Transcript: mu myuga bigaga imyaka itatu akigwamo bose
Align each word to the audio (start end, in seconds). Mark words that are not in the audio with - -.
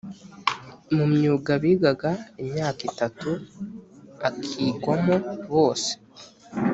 mu 0.95 1.05
myuga 1.13 1.51
bigaga 1.63 2.09
imyaka 2.41 2.81
itatu 2.89 3.29
akigwamo 4.27 5.15
bose 5.53 5.91